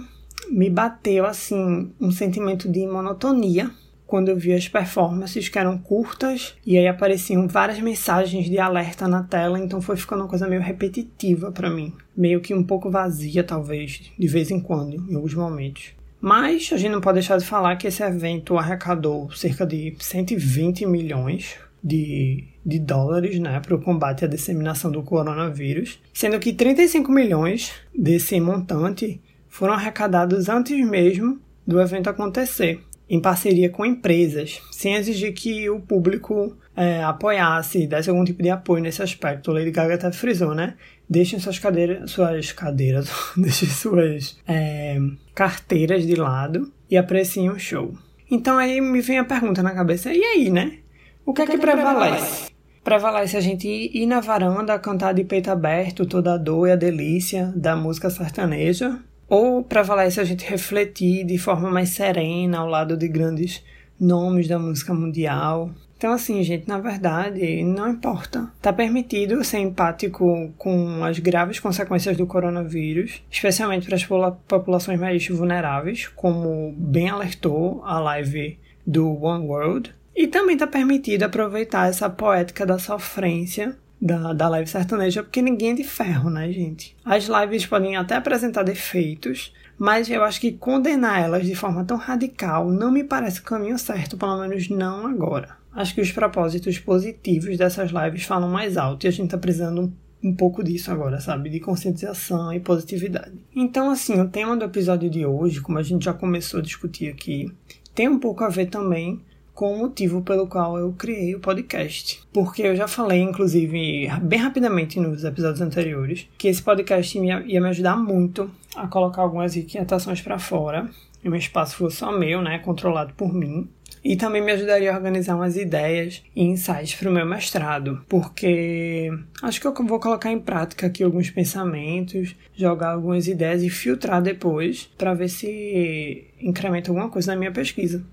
me 0.51 0.71
bateu 0.71 1.27
assim 1.27 1.93
um 2.01 2.11
sentimento 2.11 2.69
de 2.69 2.87
monotonia 2.87 3.71
quando 4.07 4.29
eu 4.29 4.37
vi 4.37 4.53
as 4.53 4.69
performances 4.69 5.49
que 5.49 5.59
eram 5.59 5.77
curtas 5.77 6.55
e 6.65 6.79
aí 6.79 6.87
apareciam 6.87 7.49
várias 7.49 7.81
mensagens 7.81 8.49
de 8.49 8.59
alerta 8.59 9.09
na 9.09 9.25
tela, 9.25 9.59
então 9.59 9.81
foi 9.81 9.97
ficando 9.97 10.23
uma 10.23 10.29
coisa 10.29 10.47
meio 10.47 10.63
repetitiva 10.63 11.51
para 11.51 11.69
mim, 11.69 11.93
meio 12.17 12.41
que 12.41 12.55
um 12.55 12.63
pouco 12.63 12.91
vazia 12.91 13.43
talvez, 13.43 14.13
de 14.17 14.29
vez 14.29 14.51
em 14.51 14.61
quando, 14.61 14.95
em 15.11 15.15
alguns 15.17 15.35
momentos. 15.35 15.93
Mas 16.21 16.71
a 16.73 16.77
gente 16.77 16.93
não 16.93 17.01
pode 17.01 17.17
deixar 17.17 17.37
de 17.37 17.45
falar 17.45 17.77
que 17.77 17.87
esse 17.87 18.03
evento 18.03 18.57
arrecadou 18.57 19.31
cerca 19.33 19.67
de 19.67 19.95
120 19.99 20.87
milhões 20.87 21.57
de, 21.83 22.45
de 22.65 22.79
dólares 22.79 23.39
né, 23.39 23.61
para 23.61 23.75
o 23.75 23.81
combate 23.81 24.25
à 24.25 24.29
disseminação 24.29 24.91
do 24.91 25.03
coronavírus, 25.03 26.01
sendo 26.13 26.39
que 26.39 26.53
35 26.53 27.13
milhões 27.13 27.73
desse 27.95 28.41
montante 28.41 29.21
foram 29.57 29.73
arrecadados 29.73 30.49
antes 30.49 30.79
mesmo 30.87 31.41
do 31.67 31.81
evento 31.81 32.11
acontecer, 32.11 32.81
em 33.09 33.21
parceria 33.21 33.71
com 33.71 33.87
empresas, 33.87 34.61
sem 34.71 34.95
exigir 34.95 35.33
que 35.33 35.71
o 35.71 35.81
público 35.81 36.57
é, 36.77 37.03
apoiasse, 37.03 37.87
desse 37.87 38.11
algum 38.11 38.25
tipo 38.25 38.43
de 38.43 38.51
apoio 38.51 38.83
nesse 38.83 39.03
aspecto. 39.03 39.51
O 39.51 39.55
Lady 39.55 39.71
Gaga 39.71 39.95
até 39.95 40.13
frisou, 40.13 40.55
né? 40.55 40.75
deixem 41.09 41.39
suas 41.39 41.59
cadeiras, 41.59 42.11
suas 42.11 42.53
cadeiras, 42.53 43.11
deixem 43.37 43.69
suas 43.69 44.39
é, 44.47 44.99
carteiras 45.35 46.07
de 46.07 46.15
lado 46.15 46.71
e 46.91 46.97
apreciem 46.97 47.49
o 47.49 47.59
show. 47.59 47.95
Então 48.31 48.59
aí 48.59 48.79
me 48.81 49.01
vem 49.01 49.19
a 49.19 49.25
pergunta 49.25 49.63
na 49.63 49.73
cabeça, 49.73 50.13
e 50.13 50.23
aí, 50.23 50.51
né? 50.51 50.79
O 51.25 51.33
que, 51.33 51.41
o 51.41 51.45
é 51.45 51.47
que, 51.47 51.53
que 51.53 51.59
prevalece? 51.59 51.97
prevalece? 51.97 52.57
Prevalece 52.85 53.37
a 53.37 53.41
gente 53.41 53.67
ir 53.67 54.07
na 54.07 54.21
varanda, 54.21 54.79
cantar 54.79 55.15
de 55.15 55.25
peito 55.25 55.51
aberto 55.51 56.05
toda 56.05 56.35
a 56.35 56.37
dor 56.37 56.69
e 56.69 56.73
a 56.73 56.77
delícia 56.77 57.53
da 57.57 57.75
música 57.75 58.11
sertaneja? 58.11 59.01
Ou 59.29 59.63
prevalece 59.65 60.21
a 60.21 60.25
gente 60.25 60.49
refletir 60.49 61.25
de 61.25 61.37
forma 61.39 61.71
mais 61.71 61.91
serena 61.91 62.59
ao 62.59 62.69
lado 62.69 62.97
de 62.97 63.09
grandes 63.09 63.63
nomes 63.99 64.47
da 64.47 64.59
música 64.59 64.95
mundial? 64.95 65.71
Então, 65.97 66.13
assim, 66.13 66.43
gente, 66.43 66.69
na 66.69 66.79
verdade, 66.79 67.65
não 67.65 67.89
importa. 67.89 68.51
Tá 68.61 68.71
permitido 68.73 69.43
ser 69.43 69.59
empático 69.59 70.53
com 70.59 71.03
as 71.03 71.19
graves 71.19 71.59
consequências 71.59 72.17
do 72.17 72.27
coronavírus, 72.27 73.23
especialmente 73.31 73.87
para 73.87 73.97
as 73.97 74.05
populações 74.47 75.01
mais 75.01 75.27
vulneráveis, 75.27 76.07
como 76.09 76.75
bem 76.77 77.09
alertou 77.09 77.83
a 77.85 77.99
live 77.99 78.59
do 78.87 79.11
One 79.23 79.47
World. 79.47 79.95
E 80.15 80.27
também 80.27 80.57
tá 80.57 80.67
permitido 80.67 81.25
aproveitar 81.25 81.89
essa 81.89 82.09
poética 82.11 82.67
da 82.67 82.79
sofrência 82.79 83.77
da, 84.01 84.33
da 84.33 84.49
live 84.49 84.69
sertaneja, 84.69 85.23
porque 85.23 85.43
ninguém 85.43 85.71
é 85.71 85.75
de 85.75 85.85
ferro, 85.85 86.31
né, 86.31 86.51
gente? 86.53 86.97
As 87.05 87.27
lives 87.29 87.67
podem 87.67 87.97
até 87.97 88.17
apresentar 88.17 88.63
defeitos, 88.63 89.53
mas 89.79 90.11
eu 90.11 90.23
acho 90.23 90.41
que 90.41 90.53
condenar 90.53 91.23
elas 91.23 91.47
de 91.47 91.55
forma 91.55 91.85
tão 91.85 91.97
radical 91.97 92.71
não 92.71 92.91
me 92.91 93.05
parece 93.05 93.41
o 93.41 93.45
caminho 93.45 93.79
certo, 93.79 94.17
pelo 94.17 94.41
menos 94.41 94.69
não 94.69 95.07
agora 95.07 95.57
acho 95.77 95.95
que 95.95 96.01
os 96.01 96.11
propósitos 96.11 96.79
positivos 96.79 97.57
dessas 97.59 97.91
lives 97.91 98.25
falam 98.25 98.49
mais 98.49 98.79
alto 98.79 99.05
e 99.05 99.09
a 99.09 99.11
gente 99.11 99.31
tá 99.31 99.39
precisando 99.39 99.93
um 100.25 100.35
pouco 100.35 100.65
disso 100.65 100.91
agora, 100.91 101.21
sabe? 101.21 101.51
De 101.51 101.61
conscientização 101.61 102.53
e 102.53 102.59
positividade. 102.59 103.35
Então, 103.55 103.91
assim, 103.91 104.19
o 104.19 104.29
tema 104.29 104.57
do 104.57 104.65
episódio 104.65 105.11
de 105.11 105.27
hoje, 105.27 105.61
como 105.61 105.79
a 105.79 105.83
gente 105.83 106.07
já 106.07 106.15
começou 106.15 106.59
a 106.59 106.63
discutir 106.63 107.09
aqui, 107.09 107.53
tem 107.95 108.09
um 108.09 108.19
pouco 108.19 108.43
a 108.43 108.49
ver 108.49 108.67
também 108.67 109.21
com 109.57 109.73
o 109.73 109.79
motivo 109.79 110.21
pelo 110.21 110.47
qual 110.47 110.79
eu 110.79 110.93
criei 110.93 111.35
o 111.35 111.41
podcast. 111.41 112.21
Porque 112.31 112.63
eu 112.63 112.77
já 112.77 112.87
falei, 112.87 113.21
inclusive, 113.21 114.07
bem 114.23 114.39
rapidamente 114.39 115.01
nos 115.01 115.25
episódios 115.25 115.63
anteriores, 115.63 116.29
que 116.37 116.47
esse 116.47 116.63
podcast 116.63 117.19
ia 117.19 117.61
me 117.61 117.69
ajudar 117.71 117.97
muito 117.97 118.51
a 118.77 118.87
colocar 118.87 119.23
algumas 119.23 119.57
inquietações 119.57 120.21
para 120.21 120.39
fora. 120.39 120.89
E 121.25 121.29
o 121.29 121.35
espaço 121.35 121.77
fosse 121.77 121.97
só 121.97 122.13
meu, 122.13 122.43
né? 122.43 122.59
Controlado 122.59 123.15
por 123.15 123.33
mim 123.33 123.67
e 124.05 124.15
também 124.15 124.41
me 124.41 124.53
ajudaria 124.53 124.93
a 124.93 124.97
organizar 124.97 125.35
umas 125.35 125.57
ideias 125.57 126.23
e 126.35 126.45
insights 126.45 126.95
para 126.95 127.11
o 127.11 127.13
meu 127.13 127.27
mestrado, 127.27 128.05
porque 128.09 129.11
acho 129.43 129.61
que 129.61 129.67
eu 129.67 129.75
vou 129.85 129.99
colocar 129.99 130.31
em 130.31 130.39
prática 130.39 130.87
aqui 130.87 131.03
alguns 131.03 131.29
pensamentos, 131.29 132.37
jogar 132.55 132.93
algumas 132.93 133.27
ideias 133.27 133.65
e 133.65 133.69
filtrar 133.69 134.23
depois 134.23 134.89
para 134.97 135.13
ver 135.13 135.29
se 135.29 136.25
incrementa 136.41 136.93
alguma 136.93 137.09
coisa 137.09 137.33
na 137.33 137.39
minha 137.39 137.51
pesquisa. 137.51 138.05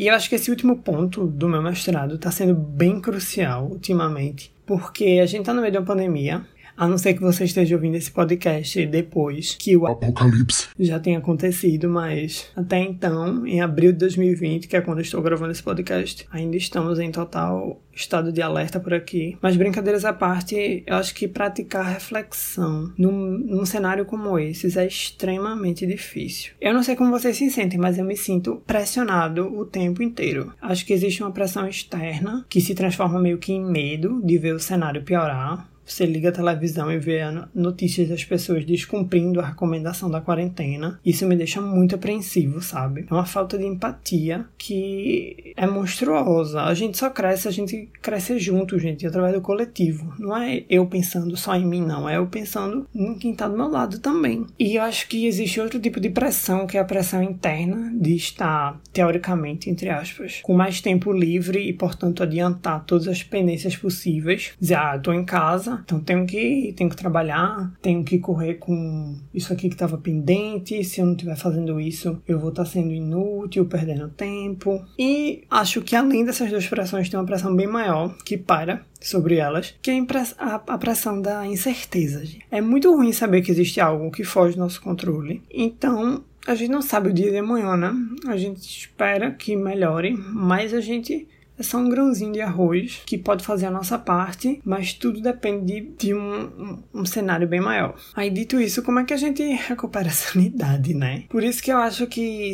E 0.00 0.06
eu 0.06 0.14
acho 0.14 0.30
que 0.30 0.34
esse 0.34 0.50
último 0.50 0.78
ponto 0.78 1.26
do 1.26 1.46
meu 1.46 1.60
mestrado 1.60 2.14
está 2.14 2.30
sendo 2.30 2.54
bem 2.54 3.02
crucial 3.02 3.66
ultimamente, 3.66 4.50
porque 4.64 5.20
a 5.22 5.26
gente 5.26 5.40
está 5.40 5.52
no 5.52 5.60
meio 5.60 5.72
de 5.72 5.76
uma 5.76 5.84
pandemia, 5.84 6.42
a 6.80 6.88
não 6.88 6.96
ser 6.96 7.12
que 7.12 7.20
você 7.20 7.44
esteja 7.44 7.74
ouvindo 7.74 7.96
esse 7.96 8.10
podcast 8.10 8.86
depois 8.86 9.54
que 9.54 9.76
o 9.76 9.86
apocalipse 9.86 10.68
já 10.78 10.98
tenha 10.98 11.18
acontecido, 11.18 11.90
mas 11.90 12.46
até 12.56 12.78
então, 12.78 13.46
em 13.46 13.60
abril 13.60 13.92
de 13.92 13.98
2020, 13.98 14.66
que 14.66 14.74
é 14.74 14.80
quando 14.80 15.02
estou 15.02 15.20
gravando 15.20 15.52
esse 15.52 15.62
podcast, 15.62 16.26
ainda 16.32 16.56
estamos 16.56 16.98
em 16.98 17.10
total 17.10 17.78
estado 17.92 18.32
de 18.32 18.40
alerta 18.40 18.80
por 18.80 18.94
aqui. 18.94 19.36
Mas 19.42 19.58
brincadeiras 19.58 20.06
à 20.06 20.14
parte, 20.14 20.82
eu 20.86 20.96
acho 20.96 21.14
que 21.14 21.28
praticar 21.28 21.84
reflexão 21.84 22.90
num, 22.96 23.36
num 23.38 23.66
cenário 23.66 24.06
como 24.06 24.38
esse 24.38 24.78
é 24.78 24.86
extremamente 24.86 25.86
difícil. 25.86 26.52
Eu 26.58 26.72
não 26.72 26.82
sei 26.82 26.96
como 26.96 27.10
vocês 27.10 27.36
se 27.36 27.50
sentem, 27.50 27.78
mas 27.78 27.98
eu 27.98 28.06
me 28.06 28.16
sinto 28.16 28.62
pressionado 28.66 29.54
o 29.54 29.66
tempo 29.66 30.02
inteiro. 30.02 30.54
Acho 30.62 30.86
que 30.86 30.94
existe 30.94 31.22
uma 31.22 31.30
pressão 31.30 31.68
externa 31.68 32.46
que 32.48 32.58
se 32.58 32.74
transforma 32.74 33.20
meio 33.20 33.36
que 33.36 33.52
em 33.52 33.62
medo 33.62 34.22
de 34.24 34.38
ver 34.38 34.54
o 34.54 34.58
cenário 34.58 35.02
piorar 35.02 35.68
você 35.92 36.06
liga 36.06 36.28
a 36.28 36.32
televisão 36.32 36.90
e 36.90 36.98
vê 36.98 37.20
notícias 37.54 38.08
das 38.08 38.24
pessoas 38.24 38.64
descumprindo 38.64 39.40
a 39.40 39.46
recomendação 39.46 40.10
da 40.10 40.20
quarentena. 40.20 40.98
Isso 41.04 41.26
me 41.26 41.36
deixa 41.36 41.60
muito 41.60 41.94
apreensivo, 41.94 42.60
sabe? 42.60 43.06
É 43.10 43.14
uma 43.14 43.26
falta 43.26 43.58
de 43.58 43.64
empatia 43.64 44.46
que 44.56 45.52
é 45.56 45.66
monstruosa. 45.66 46.62
A 46.62 46.74
gente 46.74 46.96
só 46.96 47.10
cresce, 47.10 47.48
a 47.48 47.50
gente 47.50 47.88
cresce 48.00 48.38
junto, 48.38 48.78
gente, 48.78 49.06
através 49.06 49.34
do 49.34 49.40
coletivo. 49.40 50.14
Não 50.18 50.36
é 50.36 50.64
eu 50.68 50.86
pensando 50.86 51.36
só 51.36 51.54
em 51.54 51.66
mim, 51.66 51.82
não. 51.82 52.08
É 52.08 52.16
eu 52.16 52.26
pensando 52.26 52.86
em 52.94 53.14
quem 53.18 53.34
tá 53.34 53.48
do 53.48 53.56
meu 53.56 53.68
lado 53.68 53.98
também. 53.98 54.46
E 54.58 54.76
eu 54.76 54.82
acho 54.82 55.08
que 55.08 55.26
existe 55.26 55.60
outro 55.60 55.80
tipo 55.80 56.00
de 56.00 56.10
pressão, 56.10 56.66
que 56.66 56.76
é 56.76 56.80
a 56.80 56.84
pressão 56.84 57.22
interna 57.22 57.92
de 57.94 58.14
estar, 58.14 58.80
teoricamente, 58.92 59.68
entre 59.68 59.88
aspas, 59.88 60.40
com 60.42 60.54
mais 60.54 60.80
tempo 60.80 61.12
livre 61.12 61.68
e, 61.68 61.72
portanto, 61.72 62.22
adiantar 62.22 62.84
todas 62.84 63.08
as 63.08 63.22
pendências 63.22 63.76
possíveis. 63.76 64.52
Dizer, 64.60 64.74
ah, 64.74 64.98
tô 64.98 65.12
em 65.12 65.24
casa, 65.24 65.79
então 65.82 66.00
tenho 66.00 66.26
que, 66.26 66.72
tenho 66.76 66.90
que 66.90 66.96
trabalhar, 66.96 67.72
tenho 67.80 68.04
que 68.04 68.18
correr 68.18 68.54
com 68.54 69.16
isso 69.32 69.52
aqui 69.52 69.68
que 69.68 69.74
estava 69.74 69.98
pendente. 69.98 70.82
Se 70.84 71.00
eu 71.00 71.06
não 71.06 71.12
estiver 71.12 71.36
fazendo 71.36 71.80
isso, 71.80 72.20
eu 72.26 72.38
vou 72.38 72.50
estar 72.50 72.64
tá 72.64 72.70
sendo 72.70 72.92
inútil, 72.92 73.66
perdendo 73.66 74.08
tempo. 74.08 74.84
E 74.98 75.44
acho 75.50 75.82
que 75.82 75.96
além 75.96 76.24
dessas 76.24 76.50
duas 76.50 76.66
pressões, 76.66 77.08
tem 77.08 77.18
uma 77.18 77.26
pressão 77.26 77.54
bem 77.54 77.66
maior 77.66 78.16
que 78.24 78.36
para 78.36 78.84
sobre 79.00 79.36
elas, 79.36 79.74
que 79.80 79.90
é 79.90 79.98
a 80.38 80.78
pressão 80.78 81.20
da 81.20 81.46
incerteza. 81.46 82.22
É 82.50 82.60
muito 82.60 82.94
ruim 82.94 83.12
saber 83.12 83.42
que 83.42 83.50
existe 83.50 83.80
algo 83.80 84.10
que 84.10 84.24
foge 84.24 84.56
do 84.56 84.60
nosso 84.60 84.80
controle. 84.80 85.42
Então, 85.50 86.22
a 86.46 86.54
gente 86.54 86.70
não 86.70 86.82
sabe 86.82 87.10
o 87.10 87.12
dia 87.12 87.30
de 87.30 87.38
amanhã, 87.38 87.76
né? 87.76 87.94
A 88.26 88.36
gente 88.36 88.60
espera 88.60 89.30
que 89.30 89.56
melhore, 89.56 90.16
mas 90.16 90.74
a 90.74 90.80
gente 90.80 91.26
é 91.60 91.62
só 91.62 91.76
um 91.76 91.90
grãozinho 91.90 92.32
de 92.32 92.40
arroz 92.40 93.02
que 93.04 93.18
pode 93.18 93.44
fazer 93.44 93.66
a 93.66 93.70
nossa 93.70 93.98
parte, 93.98 94.60
mas 94.64 94.94
tudo 94.94 95.20
depende 95.20 95.92
de, 95.98 96.14
um, 96.14 96.82
um, 96.94 97.04
cenário 97.04 97.46
bem 97.46 97.60
maior. 97.60 97.94
Aí, 98.14 98.30
dito 98.30 98.58
isso, 98.58 98.82
como 98.82 98.98
é 98.98 99.04
que 99.04 99.12
a 99.12 99.18
gente 99.18 99.42
recupera 99.42 100.08
a 100.08 100.12
sanidade, 100.12 100.94
né? 100.94 101.24
Por 101.28 101.44
isso 101.44 101.62
que 101.62 101.70
eu 101.70 101.76
acho 101.76 102.06
que 102.06 102.52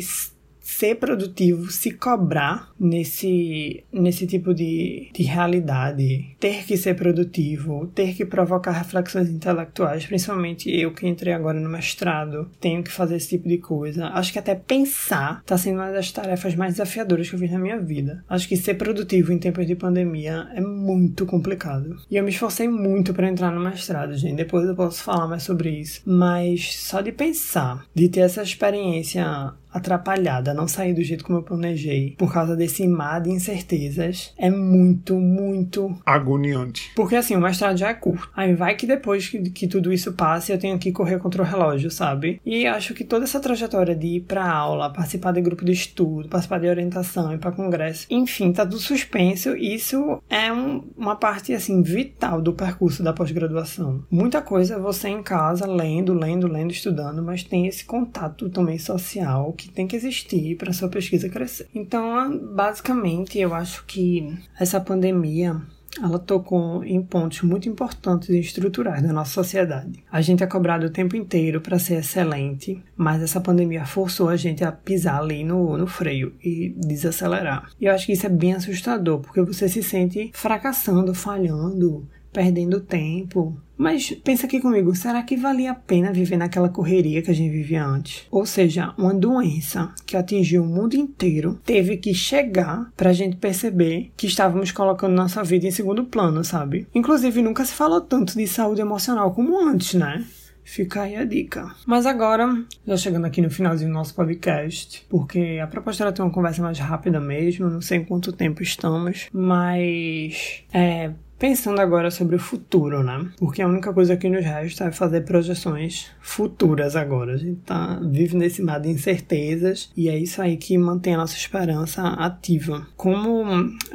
ser 0.67 0.95
produtivo, 0.95 1.71
se 1.71 1.91
cobrar 1.91 2.73
nesse, 2.77 3.85
nesse 3.91 4.27
tipo 4.27 4.53
de, 4.53 5.09
de 5.13 5.23
realidade, 5.23 6.35
ter 6.37 6.65
que 6.65 6.75
ser 6.75 6.93
produtivo, 6.95 7.87
ter 7.95 8.13
que 8.13 8.25
provocar 8.25 8.71
reflexões 8.71 9.29
intelectuais, 9.29 10.05
principalmente 10.05 10.69
eu 10.69 10.91
que 10.91 11.07
entrei 11.07 11.33
agora 11.33 11.57
no 11.57 11.69
mestrado, 11.69 12.51
tenho 12.59 12.83
que 12.83 12.91
fazer 12.91 13.15
esse 13.15 13.29
tipo 13.29 13.47
de 13.47 13.57
coisa. 13.59 14.07
Acho 14.07 14.33
que 14.33 14.39
até 14.39 14.55
pensar 14.55 15.39
está 15.39 15.57
sendo 15.57 15.77
uma 15.77 15.89
das 15.89 16.11
tarefas 16.11 16.53
mais 16.53 16.73
desafiadoras 16.73 17.29
que 17.29 17.35
eu 17.35 17.39
fiz 17.39 17.51
na 17.51 17.59
minha 17.59 17.79
vida. 17.79 18.23
Acho 18.27 18.47
que 18.47 18.57
ser 18.57 18.73
produtivo 18.73 19.31
em 19.31 19.39
tempos 19.39 19.65
de 19.65 19.75
pandemia 19.75 20.49
é 20.53 20.59
muito 20.59 21.25
complicado. 21.25 21.95
E 22.11 22.17
eu 22.17 22.23
me 22.23 22.29
esforcei 22.29 22.67
muito 22.67 23.13
para 23.13 23.29
entrar 23.29 23.51
no 23.51 23.61
mestrado, 23.61 24.17
gente. 24.17 24.35
Depois 24.35 24.67
eu 24.67 24.75
posso 24.75 25.01
falar 25.01 25.27
mais 25.27 25.43
sobre 25.43 25.69
isso. 25.69 26.01
Mas 26.05 26.75
só 26.75 26.99
de 26.99 27.13
pensar, 27.13 27.85
de 27.95 28.09
ter 28.09 28.19
essa 28.19 28.43
experiência 28.43 29.53
atrapalhada, 29.71 30.53
não 30.53 30.67
sair 30.67 30.93
do 30.93 31.03
jeito 31.03 31.23
como 31.23 31.39
eu 31.39 31.43
planejei, 31.43 32.15
por 32.17 32.31
causa 32.31 32.55
desse 32.55 32.87
mar 32.87 33.21
de 33.21 33.29
incertezas, 33.29 34.33
é 34.37 34.49
muito, 34.49 35.15
muito 35.15 35.95
agoniante. 36.05 36.91
Porque 36.95 37.15
assim, 37.15 37.35
o 37.35 37.41
mestrado 37.41 37.77
já 37.77 37.89
é 37.89 37.93
curto. 37.93 38.29
Aí 38.35 38.53
vai 38.53 38.75
que 38.75 38.87
depois 38.87 39.29
que, 39.29 39.49
que 39.49 39.67
tudo 39.67 39.91
isso 39.91 40.13
passe, 40.13 40.51
eu 40.51 40.57
tenho 40.57 40.77
que 40.79 40.91
correr 40.91 41.19
contra 41.19 41.41
o 41.41 41.45
relógio, 41.45 41.91
sabe? 41.91 42.41
E 42.45 42.65
acho 42.65 42.93
que 42.93 43.03
toda 43.03 43.25
essa 43.25 43.39
trajetória 43.39 43.95
de 43.95 44.07
ir 44.07 44.21
pra 44.21 44.49
aula, 44.49 44.91
participar 44.91 45.31
de 45.31 45.41
grupo 45.41 45.65
de 45.65 45.71
estudo, 45.71 46.29
participar 46.29 46.59
de 46.59 46.67
orientação, 46.67 47.33
ir 47.33 47.37
pra 47.37 47.51
congresso, 47.51 48.07
enfim, 48.09 48.51
tá 48.51 48.65
tudo 48.65 48.79
suspenso. 48.79 49.55
Isso 49.55 50.21
é 50.29 50.51
um, 50.51 50.83
uma 50.97 51.15
parte, 51.15 51.53
assim, 51.53 51.81
vital 51.81 52.41
do 52.41 52.53
percurso 52.53 53.03
da 53.03 53.13
pós-graduação. 53.13 54.03
Muita 54.09 54.41
coisa 54.41 54.79
você 54.79 55.09
em 55.09 55.23
casa, 55.23 55.67
lendo, 55.67 56.13
lendo, 56.13 56.47
lendo, 56.47 56.71
estudando, 56.71 57.21
mas 57.21 57.43
tem 57.43 57.67
esse 57.67 57.85
contato 57.85 58.49
também 58.49 58.77
social 58.77 59.53
que 59.57 59.69
tem 59.69 59.87
que 59.87 59.95
existir 59.95 60.55
para 60.55 60.71
sua 60.71 60.87
pesquisa 60.87 61.27
crescer. 61.27 61.67
Então, 61.73 62.37
basicamente, 62.53 63.39
eu 63.39 63.53
acho 63.53 63.83
que 63.85 64.37
essa 64.57 64.79
pandemia 64.79 65.61
ela 66.01 66.19
tocou 66.19 66.83
em 66.83 67.01
pontos 67.01 67.41
muito 67.41 67.67
importantes 67.67 68.29
e 68.29 68.39
estruturais 68.39 69.01
da 69.01 69.11
nossa 69.11 69.31
sociedade. 69.31 70.03
A 70.11 70.21
gente 70.21 70.43
é 70.43 70.47
cobrado 70.47 70.85
o 70.85 70.89
tempo 70.89 71.15
inteiro 71.15 71.59
para 71.59 71.79
ser 71.79 71.95
excelente, 71.95 72.81
mas 72.95 73.21
essa 73.21 73.41
pandemia 73.41 73.85
forçou 73.85 74.29
a 74.29 74.35
gente 74.35 74.63
a 74.63 74.71
pisar 74.71 75.19
ali 75.19 75.43
no, 75.43 75.77
no 75.77 75.87
freio 75.87 76.33
e 76.43 76.75
desacelerar. 76.77 77.69
E 77.79 77.85
eu 77.85 77.93
acho 77.93 78.05
que 78.05 78.13
isso 78.13 78.25
é 78.25 78.29
bem 78.29 78.53
assustador, 78.53 79.19
porque 79.19 79.41
você 79.41 79.67
se 79.67 79.81
sente 79.81 80.31
fracassando, 80.33 81.13
falhando, 81.13 82.07
perdendo 82.31 82.79
tempo. 82.79 83.57
Mas 83.77 84.09
pensa 84.23 84.47
aqui 84.47 84.59
comigo, 84.59 84.95
será 84.95 85.21
que 85.21 85.37
valia 85.37 85.71
a 85.71 85.75
pena 85.75 86.11
viver 86.11 86.35
naquela 86.35 86.67
correria 86.67 87.21
que 87.21 87.29
a 87.29 87.33
gente 87.33 87.51
vivia 87.51 87.85
antes? 87.85 88.25
Ou 88.31 88.43
seja, 88.45 88.93
uma 88.97 89.13
doença 89.13 89.93
que 90.05 90.17
atingiu 90.17 90.63
o 90.63 90.67
mundo 90.67 90.95
inteiro 90.95 91.59
teve 91.63 91.97
que 91.97 92.13
chegar 92.13 92.91
pra 92.97 93.13
gente 93.13 93.35
perceber 93.35 94.11
que 94.17 94.25
estávamos 94.25 94.71
colocando 94.71 95.13
nossa 95.13 95.43
vida 95.43 95.67
em 95.67 95.71
segundo 95.71 96.05
plano, 96.05 96.43
sabe? 96.43 96.87
Inclusive, 96.93 97.41
nunca 97.41 97.63
se 97.65 97.73
falou 97.73 98.01
tanto 98.01 98.35
de 98.35 98.47
saúde 98.47 98.81
emocional 98.81 99.31
como 99.31 99.59
antes, 99.59 99.93
né? 99.93 100.25
Fica 100.67 101.03
aí 101.03 101.15
a 101.15 101.23
dica. 101.23 101.73
Mas 101.85 102.05
agora, 102.05 102.45
já 102.85 102.97
chegando 102.97 103.23
aqui 103.23 103.41
no 103.41 103.49
finalzinho 103.49 103.89
do 103.89 103.93
nosso 103.93 104.13
podcast, 104.13 105.05
porque 105.07 105.59
a 105.63 105.67
proposta 105.67 106.03
era 106.03 106.11
ter 106.11 106.21
uma 106.21 106.29
conversa 106.29 106.61
mais 106.61 106.77
rápida 106.77 107.21
mesmo, 107.21 107.69
não 107.69 107.79
sei 107.79 107.99
em 107.99 108.03
quanto 108.03 108.33
tempo 108.33 108.61
estamos, 108.61 109.29
mas 109.31 110.65
é, 110.73 111.11
Pensando 111.39 111.79
agora 111.79 112.09
sobre 112.09 112.35
o 112.35 112.39
futuro, 112.39 113.03
né? 113.03 113.29
Porque 113.37 113.61
a 113.61 113.67
única 113.67 113.93
coisa 113.93 114.17
que 114.17 114.27
nos 114.27 114.43
resta 114.43 114.85
é 114.85 114.91
fazer 114.91 115.21
projeções 115.21 116.07
futuras 116.19 116.95
agora. 116.95 117.33
A 117.33 117.37
gente 117.37 117.59
tá, 117.61 117.99
vive 118.03 118.35
nesse 118.35 118.61
mar 118.63 118.79
de 118.79 118.89
incertezas 118.89 119.91
e 119.95 120.09
é 120.09 120.17
isso 120.17 120.41
aí 120.41 120.57
que 120.57 120.75
mantém 120.77 121.13
a 121.13 121.17
nossa 121.17 121.35
esperança 121.35 122.01
ativa. 122.01 122.87
Como 122.95 123.45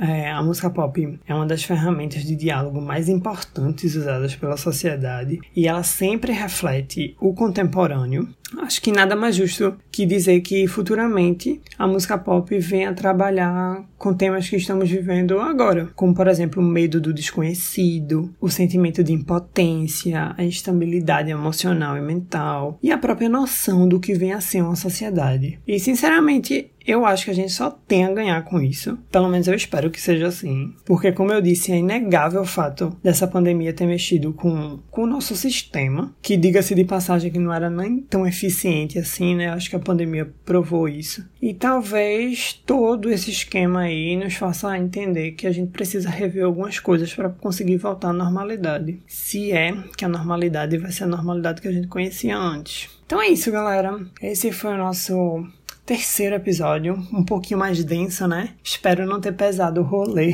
é, 0.01 0.31
a 0.31 0.41
música 0.41 0.71
pop 0.71 1.19
é 1.27 1.35
uma 1.35 1.47
das 1.47 1.65
ferramentas 1.65 2.23
de 2.23 2.37
diálogo 2.37 2.81
mais 2.81 3.09
importantes 3.09 3.97
usadas 3.97 4.37
pela 4.37 4.57
sociedade 4.57 5.41
e 5.55 5.67
ela 5.67 5.83
sempre 5.83 6.33
reflete 6.33 7.17
o 7.21 7.35
contemporâneo, 7.35 8.29
Acho 8.61 8.83
que 8.83 8.93
nada 8.93 9.17
mais 9.17 9.37
justo 9.37 9.77
que 9.91 10.07
dizer 10.07 10.41
que 10.41 10.67
futuramente 10.67 11.61
a 11.79 11.87
música 11.87 12.19
pop 12.19 12.59
venha 12.59 12.93
trabalhar 12.95 13.85
com 13.97 14.13
temas 14.13 14.49
que 14.49 14.57
estamos 14.57 14.91
vivendo 14.91 15.39
agora, 15.41 15.91
como 15.95 16.15
por 16.15 16.27
exemplo 16.27 16.63
o 16.63 16.67
medo 16.67 17.01
do 17.01 17.13
desconhecido, 17.13 18.35
o 18.41 18.49
sentimento 18.49 19.03
de 19.03 19.13
impotência, 19.13 20.35
a 20.37 20.45
instabilidade 20.45 21.31
emocional 21.31 21.97
e 21.97 22.01
mental 22.01 22.79
e 22.83 22.91
a 22.91 22.99
própria 22.99 23.29
noção 23.29 23.89
do 23.89 24.01
que 24.01 24.15
vem 24.15 24.33
a 24.33 24.41
ser 24.41 24.63
uma 24.63 24.77
sociedade. 24.77 25.59
E 25.67 25.79
sinceramente, 25.79 26.71
eu 26.87 27.07
acho 27.07 27.25
que 27.25 27.31
a 27.31 27.35
gente 27.35 27.53
só 27.53 27.71
tem 27.71 28.05
a 28.05 28.13
ganhar 28.13 28.43
com 28.45 28.61
isso. 28.61 28.99
Pelo 29.11 29.29
menos 29.29 29.47
eu 29.47 29.55
espero 29.55 29.91
que 29.91 30.01
seja 30.01 30.27
assim. 30.27 30.75
Porque, 30.85 31.13
como 31.13 31.33
eu 31.33 31.41
disse, 31.41 31.73
é 31.73 31.77
inegável 31.77 32.43
o 32.43 32.47
fato 32.47 32.97
dessa 33.03 33.27
pandemia 33.27 33.73
ter 33.73 33.87
mexido 33.87 34.33
com, 34.33 34.79
com 34.91 35.05
o 35.05 35.07
nosso 35.07 35.37
sistema, 35.37 36.15
que, 36.21 36.37
diga-se 36.37 36.75
de 36.75 36.85
passagem, 36.85 37.31
que 37.31 37.39
não 37.39 37.53
era 37.53 37.71
nem 37.71 38.01
tão 38.01 38.27
eficiente 38.27 38.99
assim, 38.99 39.35
né? 39.35 39.49
Acho 39.49 39.71
que 39.71 39.77
a 39.77 39.81
pandemia 39.81 40.33
provou 40.45 40.89
isso. 40.89 41.25
E 41.41 41.55
talvez 41.55 42.53
todo 42.67 43.11
esse 43.11 43.31
esquema 43.31 43.83
aí 43.83 44.17
nos 44.17 44.35
faça 44.35 44.73
entender 44.79 45.33
que 45.33 45.47
a 45.47 45.53
gente 45.53 45.71
precisa 45.71 46.09
rever 46.09 46.45
algumas 46.45 46.79
coisas 46.79 47.13
para 47.15 47.29
conseguir 47.31 47.77
voltar 47.77 48.11
à 48.11 48.13
normalidade. 48.13 48.99
Se 49.07 49.53
é 49.53 49.75
que 49.97 50.05
a 50.05 50.09
normalidade 50.09 50.79
vai 50.79 50.93
ser 50.93 51.05
a 51.05 51.09
normalidade 51.09 51.61
que 51.61 51.69
a 51.69 51.73
gente 51.73 51.89
conhecia 51.89 52.37
antes. 52.37 52.91
Então 53.07 53.21
é 53.21 53.29
isso, 53.29 53.51
galera. 53.53 54.01
Esse 54.23 54.53
foi 54.53 54.75
o 54.75 54.79
nosso 54.79 55.47
terceiro 55.93 56.35
episódio, 56.35 56.95
um 57.13 57.23
pouquinho 57.23 57.61
mais 57.61 57.85
denso, 57.85 58.27
né? 58.27 58.55
Espero 58.65 59.05
não 59.05 59.21
ter 59.21 59.33
pesado 59.33 59.83
o 59.83 59.85
rolê. 59.85 60.33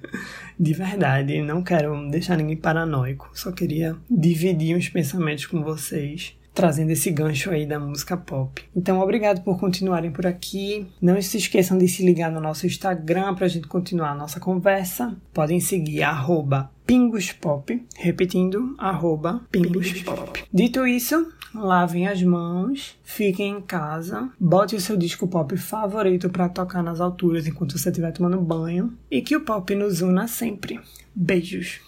de 0.58 0.72
verdade, 0.72 1.42
não 1.42 1.62
quero 1.62 2.08
deixar 2.10 2.38
ninguém 2.38 2.56
paranoico, 2.56 3.30
só 3.34 3.52
queria 3.52 3.94
dividir 4.10 4.74
uns 4.74 4.88
pensamentos 4.88 5.44
com 5.44 5.62
vocês 5.62 6.34
trazendo 6.54 6.90
esse 6.90 7.10
gancho 7.10 7.50
aí 7.50 7.66
da 7.66 7.80
música 7.80 8.16
pop. 8.16 8.62
Então, 8.74 9.00
obrigado 9.00 9.42
por 9.42 9.58
continuarem 9.58 10.10
por 10.10 10.26
aqui. 10.26 10.86
Não 11.02 11.20
se 11.20 11.36
esqueçam 11.36 11.76
de 11.76 11.88
se 11.88 12.04
ligar 12.04 12.30
no 12.30 12.40
nosso 12.40 12.66
Instagram 12.66 13.34
para 13.34 13.46
a 13.46 13.48
gente 13.48 13.66
continuar 13.66 14.12
a 14.12 14.14
nossa 14.14 14.38
conversa. 14.38 15.16
Podem 15.32 15.58
seguir 15.58 16.02
arroba 16.02 16.70
pingospop, 16.86 17.84
repetindo, 17.96 18.74
arroba 18.78 19.42
pingospop. 19.50 20.44
Dito 20.52 20.86
isso, 20.86 21.26
lavem 21.54 22.06
as 22.06 22.22
mãos, 22.22 22.98
fiquem 23.02 23.52
em 23.52 23.60
casa, 23.60 24.30
bote 24.38 24.76
o 24.76 24.80
seu 24.80 24.96
disco 24.96 25.26
pop 25.26 25.56
favorito 25.56 26.28
para 26.28 26.48
tocar 26.48 26.82
nas 26.82 27.00
alturas 27.00 27.46
enquanto 27.46 27.78
você 27.78 27.88
estiver 27.88 28.12
tomando 28.12 28.40
banho 28.40 28.92
e 29.10 29.22
que 29.22 29.36
o 29.36 29.40
pop 29.40 29.74
nos 29.74 30.02
una 30.02 30.28
sempre. 30.28 30.78
Beijos! 31.14 31.80